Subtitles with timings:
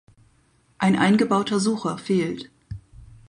[0.79, 2.49] Ein eingebauter Sucher fehlt.